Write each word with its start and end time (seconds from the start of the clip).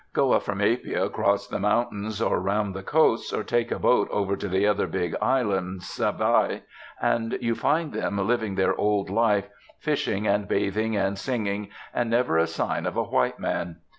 Go 0.13 0.31
up 0.31 0.41
from 0.41 0.61
Apia 0.61 1.03
across 1.03 1.45
the 1.47 1.59
mountains, 1.59 2.23
or 2.23 2.39
round 2.39 2.73
the 2.73 2.81
coast, 2.81 3.31
or 3.31 3.43
take 3.43 3.69
a 3.69 3.77
boat 3.77 4.07
over 4.09 4.35
to 4.35 4.47
the 4.47 4.65
other 4.65 4.87
big 4.87 5.15
island, 5.21 5.81
Savaii, 5.81 6.61
and 6.99 7.37
you 7.39 7.53
find 7.53 7.93
them 7.93 8.17
living 8.17 8.55
their 8.55 8.73
old 8.73 9.11
life, 9.11 9.47
fishing 9.77 10.25
and 10.25 10.47
bathing 10.47 10.95
and 10.95 11.19
singing, 11.19 11.69
and 11.93 12.09
never 12.09 12.39
a 12.39 12.47
sign 12.47 12.87
of 12.87 12.97
a 12.97 13.03
white 13.03 13.37
man. 13.39 13.75